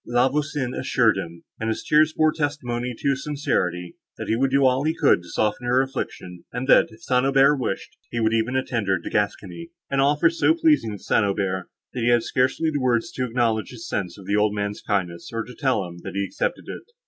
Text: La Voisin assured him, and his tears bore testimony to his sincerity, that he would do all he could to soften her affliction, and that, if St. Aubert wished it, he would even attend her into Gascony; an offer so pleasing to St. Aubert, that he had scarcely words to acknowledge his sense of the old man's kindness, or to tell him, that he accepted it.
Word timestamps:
La 0.07 0.27
Voisin 0.27 0.73
assured 0.73 1.15
him, 1.15 1.43
and 1.59 1.69
his 1.69 1.83
tears 1.87 2.11
bore 2.13 2.31
testimony 2.31 2.95
to 2.97 3.09
his 3.11 3.23
sincerity, 3.23 3.97
that 4.17 4.25
he 4.27 4.35
would 4.35 4.49
do 4.49 4.65
all 4.65 4.83
he 4.83 4.95
could 4.95 5.21
to 5.21 5.29
soften 5.29 5.67
her 5.67 5.79
affliction, 5.79 6.43
and 6.51 6.67
that, 6.67 6.87
if 6.89 7.03
St. 7.03 7.23
Aubert 7.23 7.57
wished 7.57 7.91
it, 7.91 8.07
he 8.15 8.19
would 8.19 8.33
even 8.33 8.55
attend 8.55 8.87
her 8.87 8.95
into 8.95 9.11
Gascony; 9.11 9.69
an 9.91 9.99
offer 9.99 10.31
so 10.31 10.55
pleasing 10.55 10.93
to 10.93 10.97
St. 11.03 11.23
Aubert, 11.23 11.69
that 11.93 11.99
he 12.01 12.09
had 12.09 12.23
scarcely 12.23 12.71
words 12.75 13.11
to 13.11 13.25
acknowledge 13.25 13.69
his 13.69 13.87
sense 13.87 14.17
of 14.17 14.25
the 14.25 14.35
old 14.35 14.55
man's 14.55 14.81
kindness, 14.81 15.29
or 15.31 15.43
to 15.43 15.53
tell 15.53 15.85
him, 15.85 15.99
that 15.99 16.15
he 16.15 16.23
accepted 16.23 16.65
it. 16.67 16.81